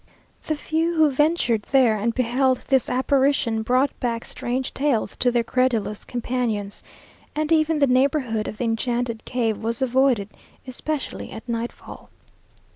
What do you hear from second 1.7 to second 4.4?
there and beheld this apparition, brought back